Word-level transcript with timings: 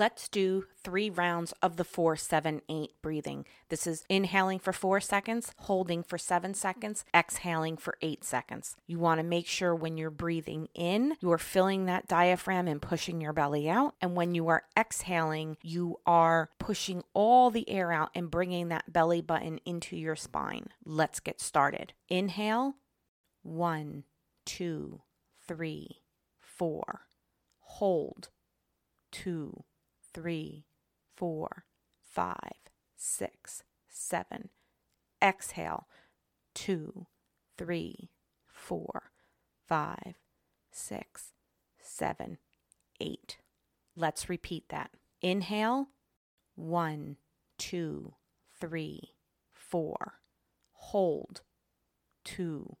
Let's 0.00 0.30
do 0.30 0.64
three 0.82 1.10
rounds 1.10 1.52
of 1.60 1.76
the 1.76 1.84
four, 1.84 2.16
seven, 2.16 2.62
eight 2.70 2.92
breathing. 3.02 3.44
This 3.68 3.86
is 3.86 4.06
inhaling 4.08 4.58
for 4.58 4.72
four 4.72 4.98
seconds, 4.98 5.52
holding 5.58 6.02
for 6.02 6.16
seven 6.16 6.54
seconds, 6.54 7.04
exhaling 7.14 7.76
for 7.76 7.98
eight 8.00 8.24
seconds. 8.24 8.76
You 8.86 8.98
want 8.98 9.20
to 9.20 9.26
make 9.26 9.46
sure 9.46 9.74
when 9.74 9.98
you're 9.98 10.08
breathing 10.08 10.68
in, 10.74 11.18
you 11.20 11.30
are 11.32 11.36
filling 11.36 11.84
that 11.84 12.08
diaphragm 12.08 12.66
and 12.66 12.80
pushing 12.80 13.20
your 13.20 13.34
belly 13.34 13.68
out. 13.68 13.94
And 14.00 14.16
when 14.16 14.34
you 14.34 14.48
are 14.48 14.62
exhaling, 14.74 15.58
you 15.62 15.98
are 16.06 16.48
pushing 16.58 17.02
all 17.12 17.50
the 17.50 17.68
air 17.68 17.92
out 17.92 18.08
and 18.14 18.30
bringing 18.30 18.68
that 18.68 18.90
belly 18.90 19.20
button 19.20 19.60
into 19.66 19.98
your 19.98 20.16
spine. 20.16 20.68
Let's 20.82 21.20
get 21.20 21.42
started. 21.42 21.92
Inhale, 22.08 22.76
one, 23.42 24.04
two, 24.46 25.02
three, 25.46 26.00
four. 26.38 27.02
Hold, 27.58 28.30
two, 29.12 29.64
three, 30.14 30.66
four, 31.16 31.64
five, 32.00 32.70
six, 32.96 33.62
seven. 33.88 34.50
Exhale, 35.22 35.86
two, 36.54 37.06
three, 37.58 38.10
four, 38.46 39.12
five, 39.66 40.14
six, 40.72 41.32
seven, 41.78 42.38
eight. 43.00 43.38
Let's 43.96 44.28
repeat 44.28 44.68
that. 44.70 44.90
Inhale, 45.20 45.88
one, 46.54 47.16
two, 47.58 48.14
three, 48.58 49.14
four. 49.52 50.14
Hold, 50.72 51.42
two, 52.24 52.76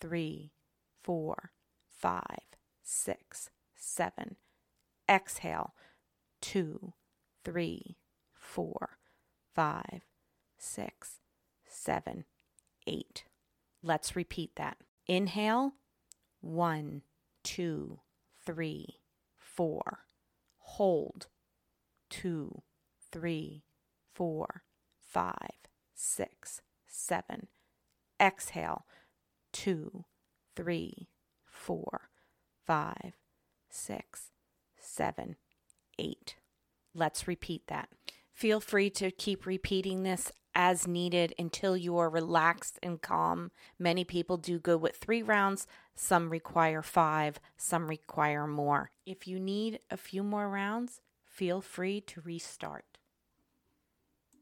three, 0.00 0.52
four, 1.02 1.52
five, 1.88 2.22
six, 2.82 3.50
seven. 3.76 4.36
Exhale, 5.08 5.74
two, 6.54 6.92
three, 7.44 7.96
four, 8.32 8.98
five, 9.56 10.02
six, 10.56 11.18
seven, 11.66 12.26
eight. 12.86 13.24
Let's 13.82 14.14
repeat 14.14 14.54
that. 14.54 14.76
Inhale, 15.08 15.72
one, 16.40 17.02
two, 17.42 17.98
three, 18.46 19.00
four. 19.36 20.04
Hold, 20.58 21.26
two, 22.08 22.62
three, 23.10 23.64
four, 24.14 24.62
five, 25.04 25.58
six, 25.92 26.60
seven. 26.86 27.48
Exhale, 28.20 28.86
two, 29.52 30.04
three, 30.54 31.08
four, 31.44 32.10
five, 32.64 33.14
six, 33.68 34.30
seven, 34.78 35.34
eight. 35.98 36.36
Let's 36.94 37.26
repeat 37.26 37.66
that. 37.66 37.88
Feel 38.32 38.60
free 38.60 38.90
to 38.90 39.10
keep 39.10 39.46
repeating 39.46 40.02
this 40.02 40.30
as 40.54 40.86
needed 40.86 41.34
until 41.38 41.76
you 41.76 41.96
are 41.98 42.08
relaxed 42.08 42.78
and 42.82 43.00
calm. 43.02 43.50
Many 43.78 44.04
people 44.04 44.36
do 44.36 44.58
good 44.58 44.80
with 44.80 44.96
three 44.96 45.22
rounds, 45.22 45.66
some 45.94 46.30
require 46.30 46.82
five, 46.82 47.40
some 47.56 47.88
require 47.88 48.46
more. 48.46 48.90
If 49.04 49.26
you 49.26 49.40
need 49.40 49.80
a 49.90 49.96
few 49.96 50.22
more 50.22 50.48
rounds, 50.48 51.00
feel 51.24 51.60
free 51.60 52.00
to 52.02 52.20
restart. 52.20 52.84